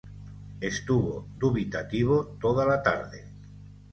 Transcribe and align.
Estuvo 0.61 1.27
dubitativo 1.37 2.35
toda 2.41 2.65
la 2.65 2.81
tarde. 2.81 3.23